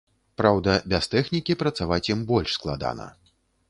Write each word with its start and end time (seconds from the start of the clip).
Праўда, 0.41 0.77
без 0.93 1.03
тэхнікі 1.13 1.59
працаваць 1.61 2.09
ім 2.13 2.27
больш 2.35 2.49
складана. 2.61 3.13